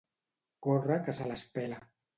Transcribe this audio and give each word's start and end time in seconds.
Córrer 0.67 0.99
que 1.09 1.17
se 1.19 1.31
les 1.31 1.47
pela. 1.59 1.83